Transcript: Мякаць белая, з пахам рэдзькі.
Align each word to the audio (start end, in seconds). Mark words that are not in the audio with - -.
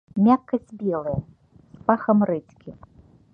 Мякаць 0.27 0.75
белая, 0.79 1.13
з 1.77 1.83
пахам 1.91 2.27
рэдзькі. 2.31 2.71